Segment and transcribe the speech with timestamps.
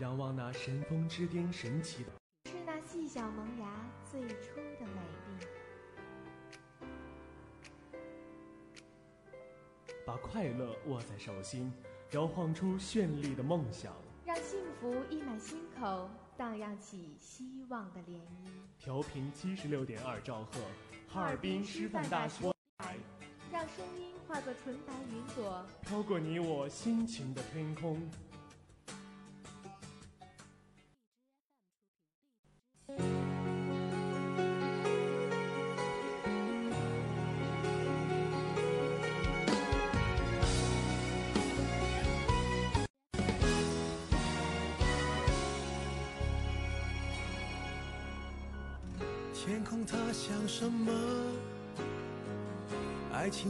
[0.00, 2.10] 仰望那神峰之巅神奇的，
[2.48, 5.44] 是那细小萌芽最初的美丽。
[10.06, 11.72] 把快乐握在手心，
[12.12, 13.92] 摇晃出绚丽的梦想，
[14.24, 18.48] 让幸福溢满心口，荡漾起希望的涟漪。
[18.78, 20.60] 调频七十六点二兆赫，
[21.08, 22.52] 哈尔滨师范大学。
[23.50, 28.08] 让声音化作纯白云朵，飘过你我心情的天空。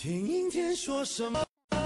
[0.00, 1.44] 听阴天说什么？
[1.70, 1.78] 在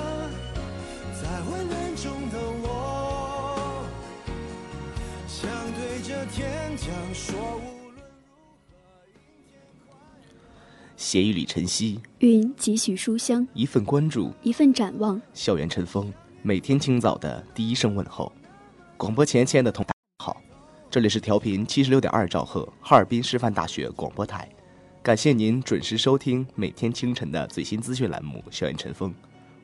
[1.45, 3.87] 昏暗中的我，
[5.27, 8.05] 想对着天讲说，无论
[9.87, 9.97] 如何。
[10.95, 15.19] 斜雨里晨曦，云几许书香，一份关注，一份展望。
[15.33, 16.13] 校园晨风，
[16.43, 18.31] 每天清早的第一声问候。
[18.99, 20.37] 广播前，亲爱的同大家好，
[20.91, 24.47] 这里是调频七十六点二兆赫，哈尔滨师范大学广播台。
[25.03, 29.11] 感谢您准时收听每天清晨的最新资讯栏目《校园晨风》，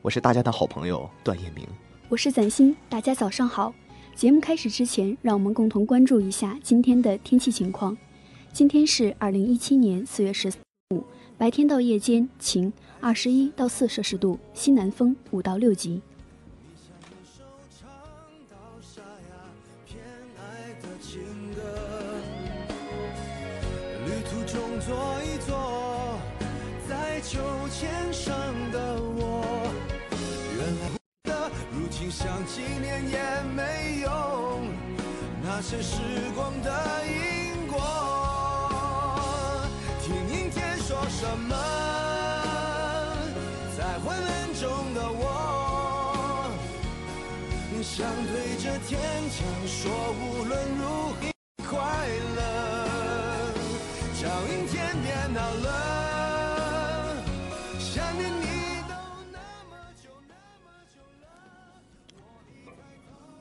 [0.01, 1.65] 我是大家的好朋友段彦明，
[2.09, 3.73] 我是崭新，大家早上好。
[4.13, 7.97] 节目开始之前，让我们共同关注一下今天的天气情况。
[8.51, 10.51] 今天是二零一七年四月十
[10.93, 11.05] 五，
[11.37, 16.01] 白天到夜间晴，二十一到四摄氏度，西南风五到六级。
[27.21, 27.37] 秋
[27.69, 28.33] 千上
[28.71, 29.43] 的我，
[30.55, 30.83] 原来
[31.25, 33.19] 的如今想纪念也
[33.53, 34.09] 没用，
[35.43, 35.99] 那些时
[36.33, 36.71] 光的
[37.05, 37.77] 因果。
[40.01, 41.53] 听阴天说什么，
[43.77, 46.49] 在昏暗中的我，
[47.83, 48.99] 想对着天
[49.29, 50.83] 讲说，无论如
[51.13, 51.19] 何
[51.69, 51.77] 快
[52.37, 52.39] 乐，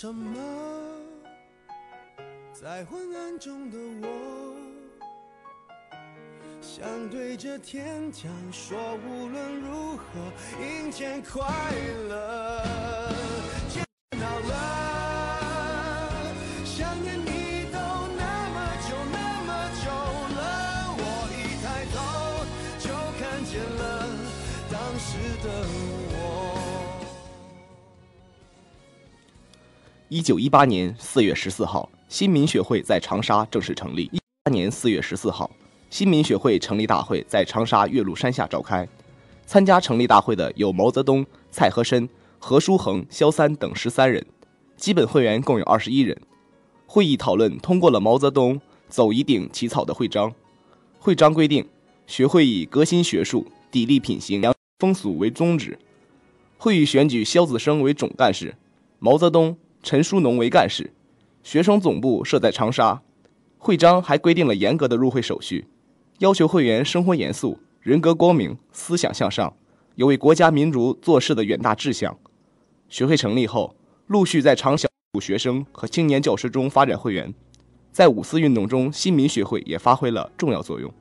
[0.00, 0.40] 什么？
[2.54, 4.56] 在昏暗中的我，
[6.62, 10.02] 想对着天讲说，无论如何，
[10.58, 11.44] 阴天快
[12.08, 12.64] 乐。
[13.68, 14.54] 天到了，
[16.64, 17.78] 想念你都
[18.16, 18.56] 那么
[18.88, 19.50] 久那么
[19.84, 19.84] 久
[20.34, 20.40] 了，
[20.96, 21.04] 我
[21.36, 21.94] 一抬头
[22.78, 22.88] 就
[23.20, 24.08] 看见了
[24.72, 25.10] 当时
[25.44, 25.46] 的
[26.14, 26.16] 我。
[30.12, 34.10] 一九一八年四月十四号，新民学会在长沙正式成立。
[34.12, 35.48] 一八年四月十四号，
[35.88, 38.88] 新民学会成立大会在长沙岳麓山下召开。
[39.46, 42.08] 参加成立大会的有毛泽东、蔡和森、
[42.40, 44.26] 何叔衡、萧三等十三人，
[44.76, 46.20] 基本会员共有二十一人。
[46.86, 48.60] 会议讨论通过了毛泽东
[48.90, 50.34] “走一定”起草的会章。
[50.98, 51.64] 会章规定，
[52.08, 55.78] 学会以革新学术、砥砺品行、扬风俗为宗旨。
[56.58, 58.56] 会议选举萧子升为总干事，
[58.98, 60.92] 毛泽东、陈书农为干事。
[61.42, 63.02] 学生总部设在长沙。
[63.56, 65.66] 会章还规定了严格的入会手续，
[66.20, 67.58] 要求会员生活严肃。
[67.80, 69.54] 人格光明，思想向上，
[69.96, 72.18] 有为国家民族做事的远大志向。
[72.88, 73.74] 学会成立后，
[74.06, 74.88] 陆续在长小
[75.20, 77.34] 学生和青年教师中发展会员，
[77.90, 80.92] 在五四运动中，新民学会也发挥了重要作用。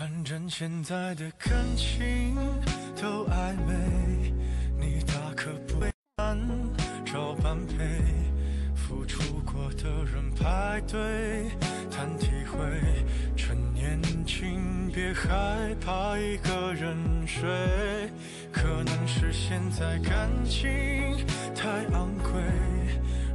[0.00, 2.34] 反正现在的感情
[2.96, 4.32] 都暧昧，
[4.78, 5.90] 你大可不必
[7.04, 8.00] 照般配。
[8.74, 11.50] 付出过的人排队
[11.90, 12.58] 谈体会，
[13.36, 15.28] 趁年轻别害
[15.82, 16.96] 怕一个人
[17.26, 17.46] 睡。
[18.50, 20.72] 可能是现在感情
[21.54, 22.40] 太昂贵，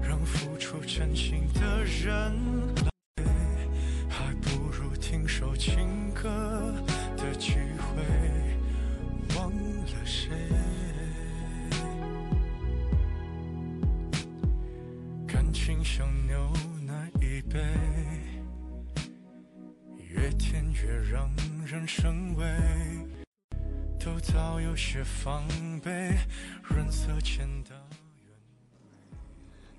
[0.02, 2.34] 让付出真心的人
[25.06, 25.48] 防
[25.84, 25.92] 备。
[26.64, 27.76] 润色前的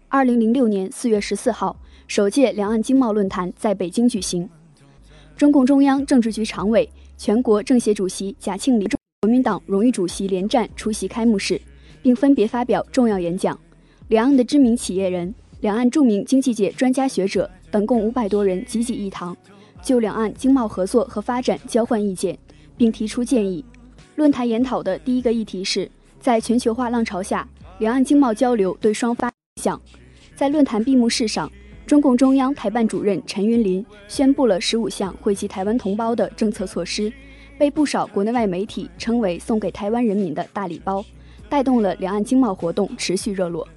[0.08, 1.76] 二零零六年四月十四号，
[2.06, 4.48] 首届两岸经贸论坛在北京举行。
[5.36, 8.88] 中共中央政治局常委、全国政协主席贾庆林、
[9.20, 11.60] 国民党荣誉主席连战出席开幕式，
[12.00, 13.58] 并分别发表重要演讲。
[14.08, 15.34] 两岸的知名企业人。
[15.62, 19.34] 两岸著名经济界专家学者等共五百多人济济一堂，
[19.82, 22.38] 就两岸经贸合作和发展交换意见，
[22.76, 23.64] 并提出建议。
[24.16, 27.46] 论坛研讨的第一个议题是，在全球化浪潮下，
[27.80, 29.78] 两岸经贸交流对双方影响。
[30.34, 31.52] 在论坛闭幕式上，
[31.86, 37.12] 中共中央台办主任陈云林宣布了十五项惠及台湾同胞的政策措施，
[37.58, 41.04] 被不少国内外媒体称为送给台湾人民的大礼包，
[41.50, 43.68] 带动了两岸经贸活动持续热络。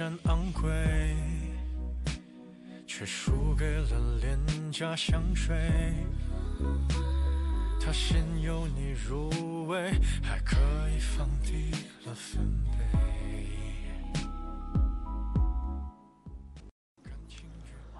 [0.00, 0.70] 昂贵，
[2.86, 4.38] 却输给了廉
[4.72, 5.54] 价香水。
[7.78, 10.56] 它先由你入味，还可
[10.88, 11.70] 以放低
[12.06, 12.40] 了分
[12.72, 12.78] 贝。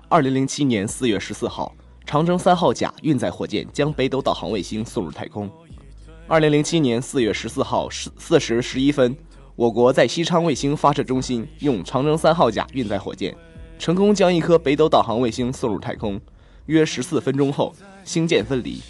[0.08, 1.74] 二零零七年四月十四号，
[2.06, 5.50] 长征三号甲运载火箭将北斗导航卫星送入太空。
[6.26, 9.14] 二零零七年四月十四号四四时十一分。
[9.60, 13.36] 我国在西昌卫星发射中心用长征三号甲运载火箭，
[13.78, 16.18] 成功将一颗北斗导航卫星送入太空。
[16.64, 18.80] 约十四分钟后，星舰分离。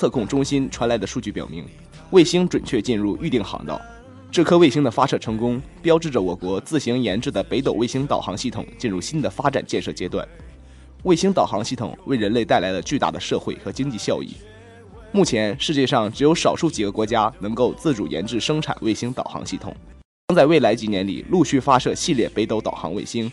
[0.00, 1.66] 测控中心传来的数据表明，
[2.08, 3.78] 卫星准确进入预定航道。
[4.32, 10.26] 这颗卫星的发射成功，标志着我国自行研制的北斗卫星导航系统进入新的发展建设阶段。
[11.02, 14.34] 卫星导航系统为人类带来了巨大的社会和经济效益。
[15.12, 19.76] 目前，世界上只有少数几个国家能够自主研制生产卫星导航系统。
[20.34, 23.30] 在未来几年里陆续发射系列北斗导航卫星，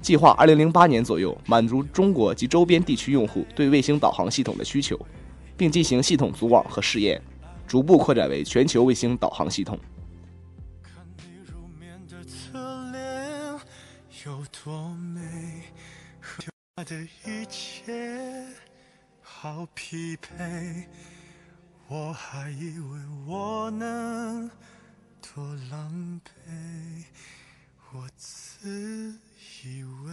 [0.00, 4.98] 计划2008年左右满足中国及周边地区用户对卫星导航系统的需求，
[5.56, 7.20] 并进行系统组网和试验，
[7.66, 9.78] 逐步扩展为全球卫星导航系统。
[10.82, 13.60] 看你入眠的侧脸
[14.24, 15.20] 有多美，
[16.20, 18.46] 和的一切
[19.20, 20.86] 好匹配，
[21.88, 24.50] 我还以为我能。
[25.34, 27.04] 多狼狈，
[27.92, 29.18] 我自
[29.62, 30.12] 以为。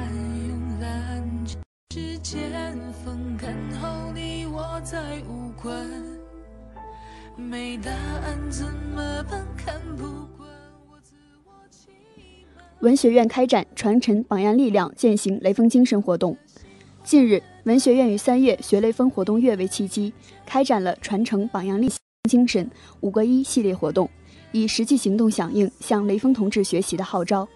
[0.81, 1.45] 慵懒，
[1.89, 2.51] 指尖
[3.05, 5.87] 风干后，你我再无关。
[7.37, 9.45] 没答案怎么办？
[9.55, 10.49] 看不惯
[10.89, 11.13] 我自
[11.45, 11.89] 我欺
[12.55, 12.65] 瞒。
[12.79, 16.35] 文学院开展“传承榜样力量，践行雷锋精神”活动。
[17.03, 20.11] 近日，文学院于三月学雷锋活动月为契机，
[20.47, 21.91] 开展了“传承榜样力
[22.27, 22.67] 精神”
[23.01, 24.09] 五个一系列活动，
[24.51, 27.47] 以实际行动响应向雷锋同志学习的号召。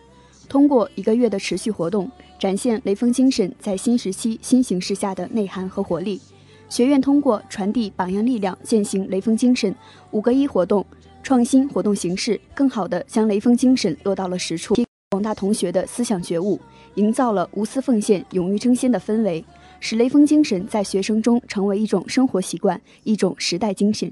[0.46, 2.10] 通过一个月的持续活动，
[2.40, 6.22] 展现雷锋精神在新时期新形势下的内涵和活力。
[6.68, 9.74] 学院通过传递榜样力量、践行雷锋精神
[10.12, 10.84] 五个一活动，
[11.22, 16.60] 创新活动形式，更好地将雷锋精神落到了实处，提广大同学的思想觉悟，
[16.96, 19.46] 营造了无私奉献、勇于争先的氛围，
[19.80, 24.12] 使雷锋精神在学生中成为一种生活习惯，一种时代精神。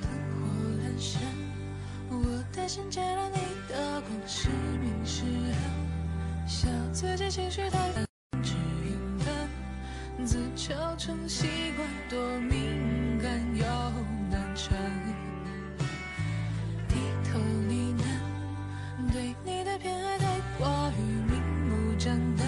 [0.00, 0.48] 灯火
[0.80, 1.20] 阑珊，
[2.10, 2.16] 我
[2.56, 3.01] 担心借了你的
[7.32, 8.06] 情绪太淡，
[8.42, 8.52] 只
[8.84, 11.46] 云淡，自嘲成习
[11.78, 13.64] 惯，多敏感又
[14.30, 14.76] 难缠。
[16.86, 20.26] 低头呢喃，对你的偏爱太
[20.58, 22.46] 过于明目张胆，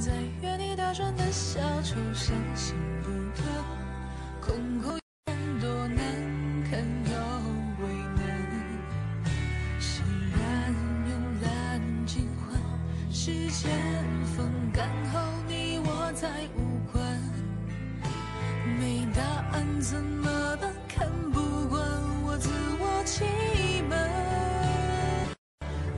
[0.00, 3.10] 在原地打转的小丑，伤心不
[3.42, 3.46] 断，
[4.40, 5.01] 空空。
[13.52, 13.70] 前
[14.34, 17.20] 风干后，你我再无关。
[18.80, 20.72] 没答案怎么办？
[20.88, 21.78] 看不惯
[22.24, 22.48] 我自
[22.80, 23.24] 我欺
[23.90, 24.00] 瞒，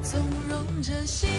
[0.03, 1.31] 纵容着心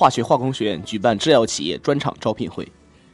[0.00, 2.66] 化学化工学院举办制药企业专场招聘会。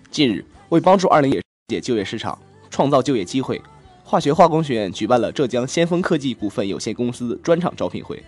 [0.08, 2.38] 近日，为帮助二零一解就业市场，
[2.70, 3.60] 创造就业机会，
[4.04, 8.22] 化学化工学院举办了浙江先锋科技股份有限公司专场招聘会。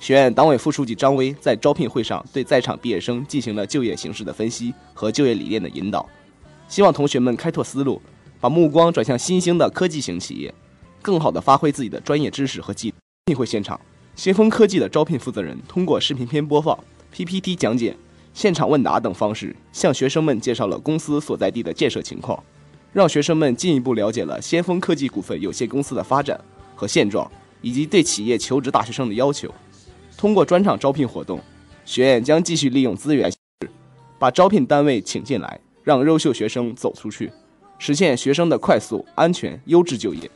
[0.00, 6.04] 学院党委副书记张威在招聘会上对在场毕业生进行了就业形势的分析和就业理念的引导，
[6.66, 8.02] 希望同学们开拓思路，
[8.40, 10.52] 把目光转向新兴的科技型企业，
[11.00, 12.96] 更好地发挥自己的专业知识和技能。
[13.26, 13.80] 聘会现场，
[14.16, 16.76] 先锋科技的招聘负责人通过视频片播放、
[17.12, 17.96] PPT 讲解、
[18.32, 22.42] 现场问答等方式，向学生们介绍了公司所在地的建设情况。
[22.92, 26.40] 让学生们进一步了解了先锋科技股份有限公司的发展
[26.74, 27.30] 和现状，
[27.62, 29.52] 以及对企业求职大学生的要求。
[30.16, 31.40] 通过专场招聘活动，
[31.84, 33.32] 学院将继续利用资源，
[34.18, 37.30] 把招聘单位请进来，让优秀学生走出去，
[37.78, 40.28] 实现学生的快速、安全、优质就业。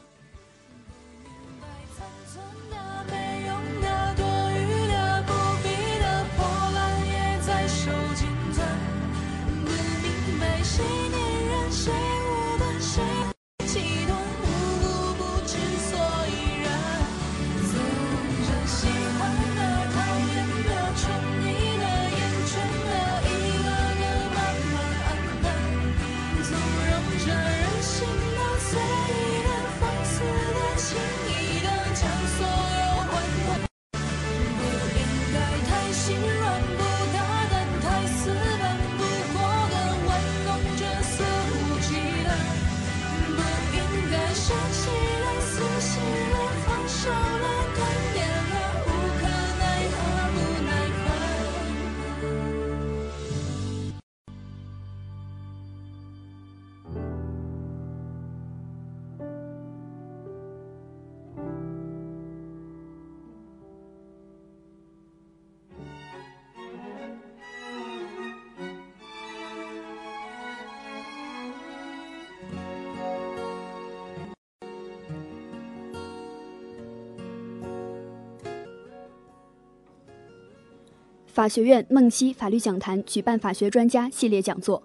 [81.34, 84.80] 法学院梦溪法律讲坛举办法学专家系列讲座。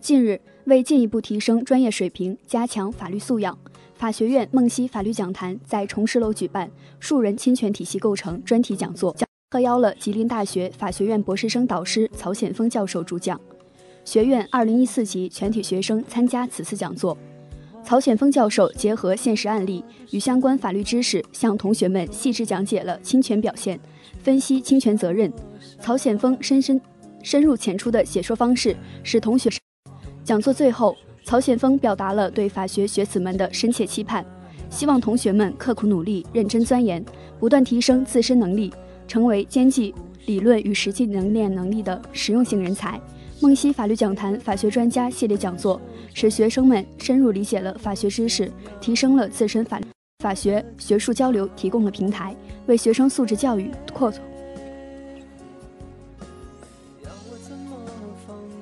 [0.00, 3.58] 近日，为进一步提升专业水平，加强法律素养，
[3.96, 9.12] 法学院梦溪法律讲坛在崇实楼举办“数人侵权体系构成”专题讲座，
[9.50, 13.40] 特邀了吉林大学法学院博士生导师曹显峰教授主讲。
[14.04, 17.18] 学院2014级全体学生参加此次讲座。
[17.82, 23.80] 曹显峰教授结合现实案例与相关法律知识，向同学们细致讲解了侵权表现，
[24.22, 25.32] 分析侵权责任。
[25.78, 26.80] 曹显峰深深、
[27.22, 29.50] 深入浅出的解说方式，使同学
[30.24, 34.24] 讲座最后，曹显峰表达了对法学学子们的深切期盼，
[34.70, 37.04] 希望同学们刻苦努力、认真钻研，
[37.38, 38.72] 不断提升自身能力，
[39.06, 39.94] 成为兼具
[40.26, 43.00] 理论与实际能练能力的实用性人才。
[43.40, 45.80] 梦溪法律讲坛法学专家系列讲座，
[46.12, 49.86] 使学生们深入理解了法学知识，提升了自身法律
[50.20, 54.12] 法学学术交流提供了平台，为学生素质教育扩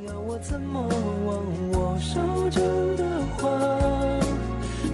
[0.07, 0.39] 要我。
[0.39, 2.63] 怎么忘我手中
[2.97, 3.05] 的
[3.37, 3.51] 花？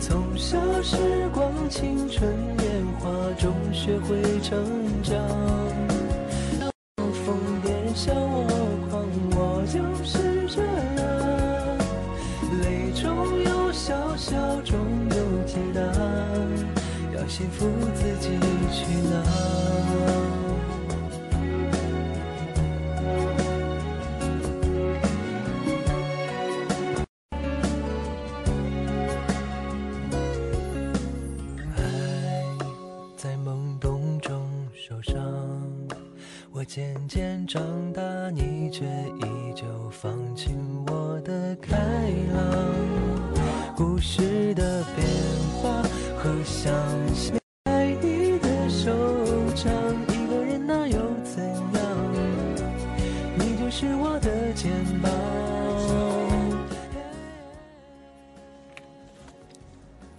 [0.00, 0.96] 从小时
[1.34, 4.58] 光，青春年华中学会成
[5.02, 5.93] 长。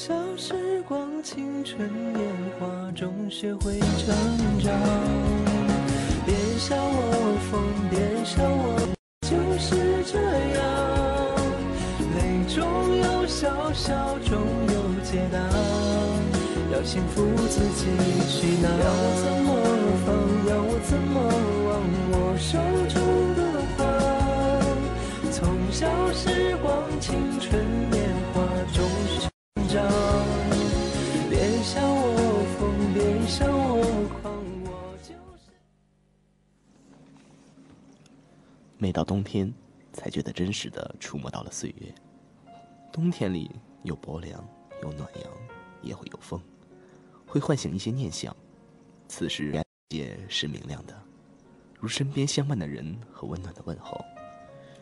[0.00, 2.22] 小时光，青春年
[2.56, 4.14] 华，终学会成
[4.60, 4.72] 长。
[6.24, 8.78] 别笑我疯，别笑我
[9.22, 9.74] 就是
[10.06, 10.14] 这
[10.54, 10.62] 样。
[12.14, 12.62] 泪中
[12.96, 14.38] 有笑笑，中
[14.72, 15.36] 有解答，
[16.72, 17.90] 要幸福自己
[18.30, 18.57] 去。
[39.28, 39.52] 天，
[39.92, 41.94] 才觉得真实的触摸到了岁月。
[42.90, 43.50] 冬天里
[43.82, 44.42] 有薄凉，
[44.82, 45.30] 有暖阳，
[45.82, 46.40] 也会有风，
[47.26, 48.34] 会唤醒一些念想。
[49.06, 50.98] 此时世界是明亮的，
[51.78, 54.02] 如身边相伴的人和温暖的问候。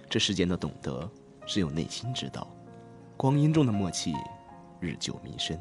[0.09, 1.11] 这世间的懂得，
[1.45, 2.49] 只有内心知道。
[3.17, 4.15] 光阴中的默契，
[4.79, 5.61] 日久弥深。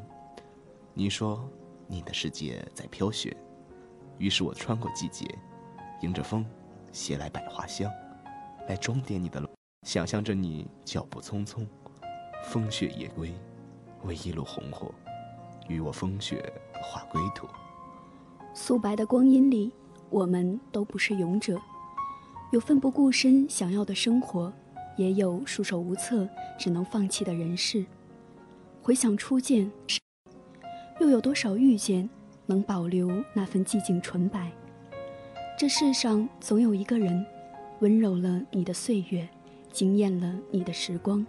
[0.94, 1.50] 你说
[1.88, 3.36] 你的世界在飘雪，
[4.18, 5.26] 于是我穿过季节，
[6.02, 6.46] 迎着风，
[6.92, 7.90] 携来百花香，
[8.68, 9.48] 来装点你的路。
[9.82, 11.66] 想象着你脚步匆匆，
[12.44, 13.32] 风雪夜归，
[14.04, 14.92] 为一路红火，
[15.68, 17.46] 与我风雪化归途。
[18.52, 19.72] 素白的光阴里，
[20.10, 21.60] 我们都不是勇者，
[22.50, 24.52] 有奋不顾身想要的生活，
[24.96, 27.84] 也有束手无策只能放弃的人世。
[28.82, 29.70] 回想初见，
[31.00, 32.08] 又有多少遇见
[32.46, 34.50] 能保留那份寂静纯白？
[35.58, 37.24] 这世上总有一个人，
[37.80, 39.28] 温柔了你的岁月，
[39.70, 41.24] 惊艳了你的时光。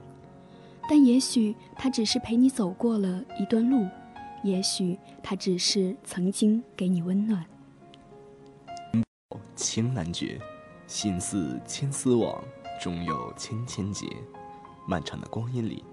[0.90, 3.86] 但也许他只是陪你走过了一段路，
[4.44, 7.46] 也许他只是曾经给你温暖。
[9.56, 10.40] 情难绝，
[10.86, 12.42] 心似千丝网，
[12.82, 14.08] 终有千千结。
[14.88, 15.84] 漫长的光阴里，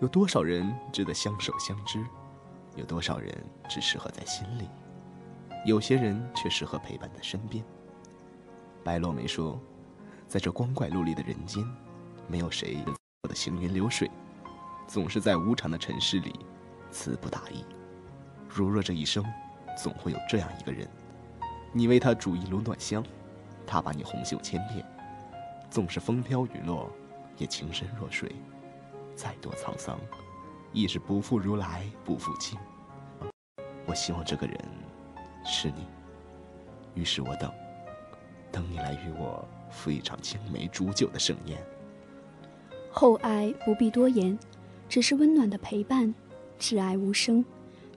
[0.00, 2.04] 有多少人值得相守相知？
[2.76, 3.34] 有多少人
[3.68, 4.68] 只适合在心里？
[5.64, 7.64] 有些人却适合陪伴在身边。
[8.84, 9.58] 白落梅说
[10.28, 11.64] ：“在这光怪陆离的人间，
[12.26, 12.78] 没有谁
[13.28, 14.10] 的行云流水，
[14.86, 16.34] 总是在无常的尘世里，
[16.90, 17.64] 词不达意。
[18.48, 19.24] 如若这一生，
[19.76, 20.88] 总会有这样一个人。”
[21.72, 23.04] 你为他煮一炉暖香，
[23.66, 24.84] 他把你红袖千遍，
[25.68, 26.90] 纵是风飘雨落，
[27.36, 28.34] 也情深若水。
[29.14, 29.98] 再多沧桑，
[30.72, 32.58] 亦是不负如来不负卿。
[33.84, 34.58] 我希望这个人
[35.44, 35.86] 是你，
[36.94, 37.52] 于是我等，
[38.50, 41.58] 等你来与我赴一场青梅煮酒的盛宴。
[42.90, 44.38] 厚爱不必多言，
[44.88, 46.14] 只是温暖的陪伴，
[46.58, 47.44] 挚爱无声，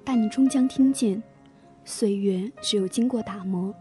[0.04, 1.22] 但你终将听见。
[1.86, 3.74] 岁月只有经过打磨，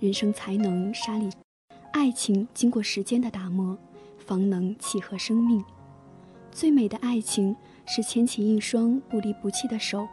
[0.00, 1.32] 人生才能沙砾；
[1.92, 3.78] 爱情经过时间的打磨，
[4.18, 5.64] 方能契合生命。
[6.50, 10.06] 最美的爱情是牵起一双不离不弃的手，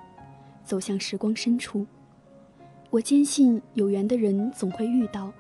[0.64, 1.86] 走向时光深处。
[2.90, 5.34] 我坚信有缘的人总会遇到，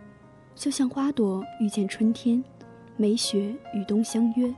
[0.61, 2.43] 就像花朵遇见春天，
[2.95, 4.53] 梅雪与冬相约。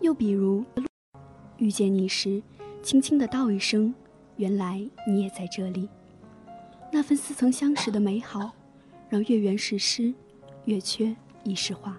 [0.00, 0.62] 又比如，
[1.56, 2.42] 遇见你时，
[2.82, 3.94] 轻轻的道一声
[4.36, 5.88] ：“原来你也在这里。”
[6.92, 8.52] 那份似曾相识的美好，
[9.08, 10.12] 让月圆是诗，
[10.66, 11.96] 月缺亦是画。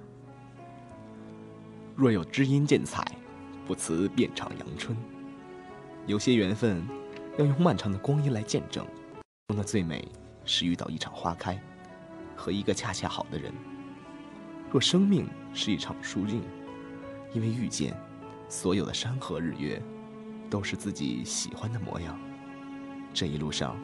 [1.95, 3.03] 若有知音见采，
[3.65, 4.95] 不辞遍场阳春。
[6.05, 6.87] 有些缘分，
[7.39, 8.85] 要用漫长的光阴来见证。
[9.47, 10.07] 中的最美，
[10.45, 11.59] 是遇到一场花开，
[12.35, 13.53] 和一个恰恰好的人。
[14.71, 16.41] 若生命是一场输赢，
[17.33, 17.95] 因为遇见，
[18.49, 19.81] 所有的山河日月，
[20.49, 22.19] 都是自己喜欢的模样。
[23.13, 23.75] 这一路上。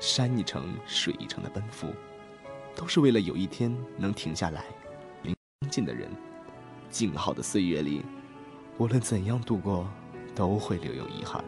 [0.00, 1.86] 山一程，水一程的奔赴，
[2.74, 4.64] 都是为了有一天能停下来。
[5.22, 5.34] 临
[5.70, 6.10] 近的人，
[6.90, 8.02] 静好的岁月里，
[8.76, 9.88] 无论怎样度过，
[10.34, 11.42] 都会留有遗憾。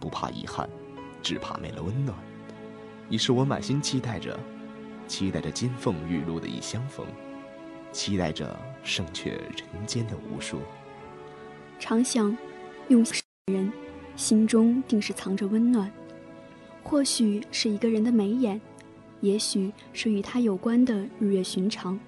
[0.00, 0.68] 不怕遗憾，
[1.22, 2.18] 只怕没了温暖。
[3.08, 4.38] 你是我满心期待着，
[5.06, 7.06] 期待着金凤玉露的一相逢，
[7.92, 10.60] 期待着胜却人间的无数。
[11.78, 12.36] 常想，
[12.88, 13.72] 用心人，
[14.16, 15.90] 心中定是藏着温暖。
[16.82, 18.60] 或许是一个人的眉眼，
[19.20, 21.98] 也许是与他有关的日月寻常。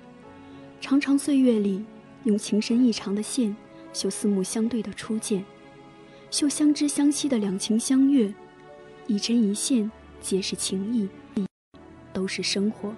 [0.80, 1.84] 长长岁月里，
[2.24, 3.56] 用情深意长的线，
[3.92, 5.44] 绣四目相对的初见，
[6.30, 8.32] 绣相知相惜的两情相悦，
[9.06, 11.08] 一针一线皆是情意，
[12.18, 12.92] 都是生活。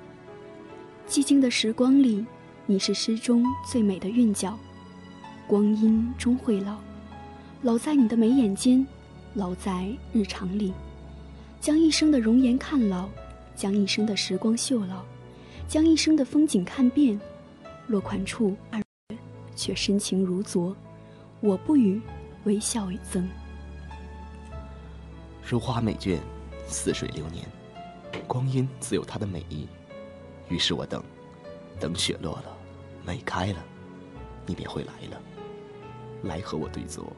[1.07, 2.25] 寂静的时光里，
[2.65, 4.59] 你是诗中最美的韵脚。
[5.47, 6.79] 光阴终会老，
[7.61, 8.87] 老在你的眉眼间，
[9.35, 10.73] 老在日常里。
[11.61, 13.11] 将一生的容颜看老，
[13.55, 15.05] 将一生的时光绣老，
[15.69, 17.21] 将一生的风景看遍。
[17.89, 18.79] 落款处二
[19.11, 19.19] 月，
[19.55, 20.75] 却深情如昨。
[21.41, 22.01] 我不语，
[22.45, 23.29] 微笑以赠。
[25.47, 26.17] 如花美眷，
[26.67, 27.45] 似水流年，
[28.27, 29.69] 光阴自有它的美意。
[30.49, 31.03] 于是我等，
[31.79, 32.57] 等雪落了，
[33.05, 33.65] 梅开了，
[34.47, 35.21] 你便会来了，
[36.25, 37.13] 来和我对坐，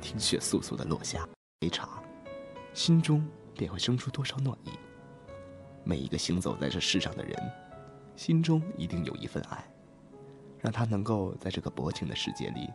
[0.00, 1.26] 听雪簌簌的落下，
[1.58, 2.02] 杯茶。
[2.74, 4.70] 心中便会生出多少暖意。
[5.82, 7.34] 每一个行走在这世上的人，
[8.14, 9.64] 心中一定有一份爱，
[10.60, 12.68] 让他能够在这个薄情的世界里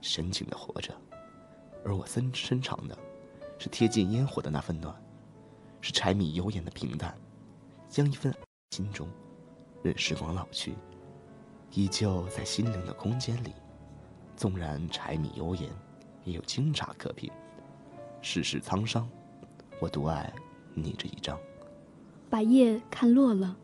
[0.00, 0.94] 深情的活着。
[1.84, 2.98] 而我身身长的，
[3.58, 4.96] 是贴近烟火的那份暖，
[5.84, 7.14] 是柴米油盐的平淡，
[7.90, 8.34] 将一份
[8.70, 9.06] 心中，
[9.82, 10.72] 任时光老去，
[11.72, 13.52] 依旧在心灵的空间里。
[14.34, 15.70] 纵然柴米油盐，
[16.24, 17.30] 也有清茶可品。
[18.22, 19.06] 世事沧桑，
[19.78, 20.32] 我独爱
[20.72, 21.38] 你这一张。
[22.30, 23.54] 把叶看落了，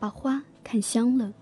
[0.00, 1.32] 把花看香了，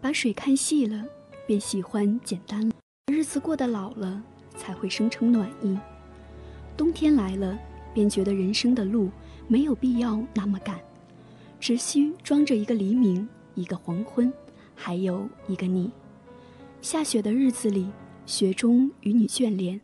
[0.00, 1.04] 把水看细了，
[1.46, 2.74] 便喜欢简单了。
[3.06, 4.20] 日子过得老了，
[4.56, 5.78] 才会生成暖意。
[6.76, 7.56] 冬天来了，
[7.94, 9.12] 便觉得人生的路
[9.48, 10.78] 没有必要那么赶，
[11.58, 14.32] 只需装着一个黎明，一个黄昏，
[14.74, 15.90] 还有一个你。
[16.80, 17.90] 下雪的日子里。
[18.28, 19.80] 雪中与你眷恋，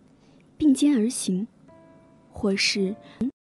[0.58, 1.46] 并肩而行，
[2.28, 2.92] 或是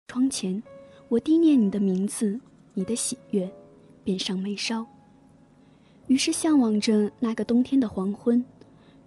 [0.07, 0.61] 窗前，
[1.09, 2.39] 我低念你的名字，
[2.75, 3.51] 你的喜悦，
[4.03, 4.85] 便上眉梢。
[6.05, 8.45] 于是向往着那个冬天的黄昏，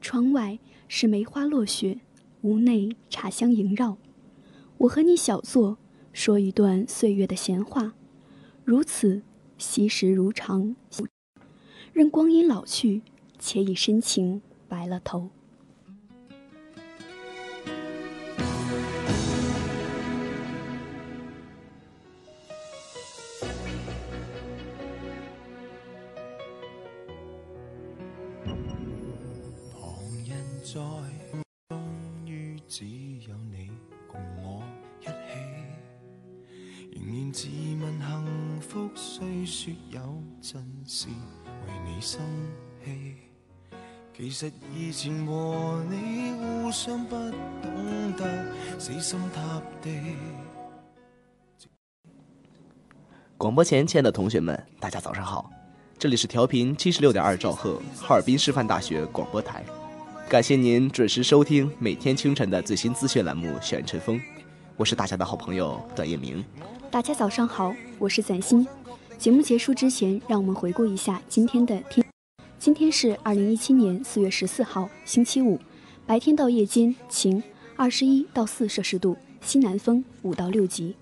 [0.01, 2.01] 窗外是梅花落雪，
[2.40, 3.97] 屋内茶香萦绕。
[4.79, 5.79] 我和你小坐，
[6.16, 7.92] 说一段岁月的闲话，
[8.64, 9.20] 如此
[9.59, 10.74] 惜时如常，
[11.92, 13.02] 任光阴老去，
[13.38, 15.29] 且以深情白了头。
[44.16, 48.46] 其实以前和你互相不懂得
[48.79, 49.90] 死心塌地。
[53.37, 55.50] 广播前，亲爱的同学们，大家早上好！
[55.98, 59.62] 这里是调频七十六点二兆赫，哈尔滨师范大学广播台。
[60.31, 64.18] 感谢您准时收听每天清晨的最新资讯栏目《选晨风》，
[64.79, 66.42] 我是大家的好朋友段彦明。
[66.90, 68.66] 大家早上好，我是崭新。
[69.18, 72.06] 节目结束之前，让我们回顾一下今天的天。
[72.66, 75.57] 今天是二零一七年四月十四号，星期五，
[76.05, 77.40] 白天到夜间晴，
[77.76, 80.96] 二十一到四摄氏度，西南风五到六级。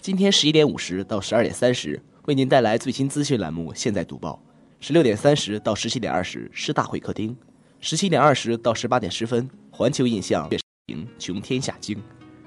[0.00, 4.42] 今天十一点五十到十二点三十，为您带来最新资讯栏目《现在读报》；
[4.84, 7.32] 十六点三十到十七点二十，师大会客厅；
[7.78, 10.50] 十七点二十到十八点十分，环球印象
[10.86, 11.96] 影穷天下经；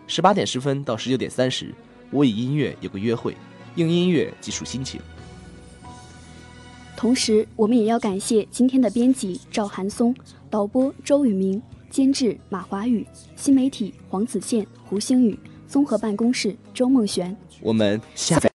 [0.07, 1.73] 十八点十分到十九点三十，
[2.11, 3.33] 我与音乐有个约会，
[3.75, 4.99] 用音乐记述心情。
[6.95, 10.15] 同时，我们也要感谢今天的编辑赵寒松、
[10.49, 13.05] 导播周宇明、监制马华宇、
[13.35, 17.35] 新媒体黄子健、胡星宇、综合办公室周梦璇。
[17.61, 18.49] 我们下载。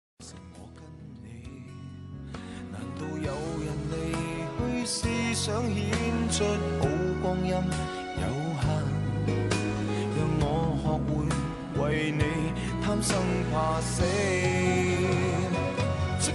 [13.92, 14.59] 即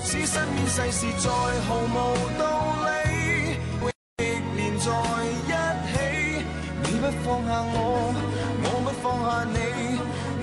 [0.06, 1.96] 使身边世事再毫无
[2.38, 2.44] 道
[2.84, 3.56] 理，
[4.18, 4.22] 亦
[4.54, 4.84] 连在
[5.24, 5.52] 一
[5.88, 5.92] 起。
[6.82, 8.14] 你不放下我，
[8.62, 9.56] 我不放下你，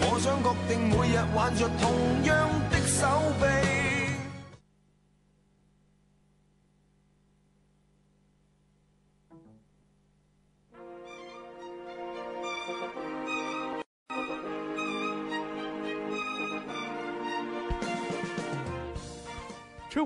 [0.01, 1.83] 我想确定每日挽着同
[2.25, 3.05] 样的手
[3.39, 3.45] 臂。